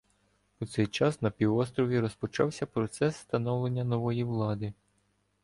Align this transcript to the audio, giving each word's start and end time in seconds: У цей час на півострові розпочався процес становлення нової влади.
У 0.65 0.65
цей 0.65 0.87
час 0.87 1.21
на 1.21 1.29
півострові 1.31 1.99
розпочався 1.99 2.65
процес 2.65 3.15
становлення 3.15 3.83
нової 3.83 4.23
влади. 4.23 4.73